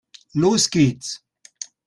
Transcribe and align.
Los 0.33 0.67
geht's! 0.71 1.21